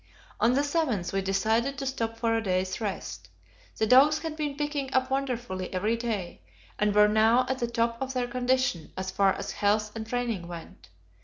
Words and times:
On 0.39 0.55
the 0.55 0.61
7th 0.61 1.13
we 1.13 1.21
decided 1.21 1.77
to 1.77 1.85
stop 1.85 2.17
for 2.17 2.35
a 2.35 2.41
day's 2.41 2.81
rest. 2.81 3.29
The 3.77 3.85
dogs 3.85 4.17
had 4.17 4.35
been 4.35 4.57
picking 4.57 4.91
up 4.95 5.11
wonderfully 5.11 5.71
every 5.71 5.95
day, 5.95 6.41
and 6.79 6.95
were 6.95 7.07
now 7.07 7.45
at 7.47 7.59
the 7.59 7.67
top 7.67 7.99
of 8.01 8.13
their 8.15 8.25
condition, 8.27 8.93
as 8.97 9.11
far 9.11 9.33
as 9.33 9.51
health 9.51 9.95
and 9.95 10.07
training 10.07 10.47
went. 10.47 10.89